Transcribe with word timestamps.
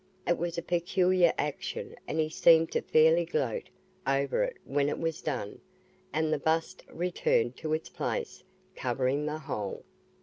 It 0.27 0.35
was 0.39 0.57
a 0.57 0.63
peculiar 0.63 1.31
action 1.37 1.95
and 2.07 2.19
he 2.19 2.27
seemed 2.27 2.71
to 2.71 2.81
fairly 2.81 3.23
gloat 3.23 3.69
over 4.07 4.41
it 4.41 4.57
when 4.65 4.89
it 4.89 4.97
was 4.97 5.21
done, 5.21 5.61
and 6.11 6.33
the 6.33 6.39
bust 6.39 6.83
returned 6.87 7.55
to 7.57 7.73
its 7.73 7.89
place, 7.89 8.43
covering 8.75 9.27
the 9.27 9.37
hole. 9.37 9.83